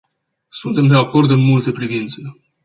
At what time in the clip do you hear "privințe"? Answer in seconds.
1.71-2.21